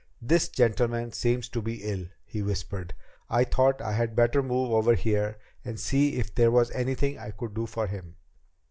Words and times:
"This 0.19 0.49
gentleman 0.49 1.11
seemed 1.11 1.43
to 1.51 1.61
be 1.61 1.83
ill," 1.83 2.07
he 2.25 2.41
whispered. 2.41 2.95
"I 3.29 3.43
thought 3.43 3.83
I 3.83 3.93
had 3.93 4.15
better 4.15 4.41
move 4.41 4.71
over 4.71 4.95
here 4.95 5.37
and 5.63 5.79
see 5.79 6.15
if 6.15 6.33
there 6.33 6.49
was 6.49 6.71
anything 6.71 7.19
I 7.19 7.29
could 7.29 7.53
do 7.53 7.67
for 7.67 7.85
him." 7.85 8.15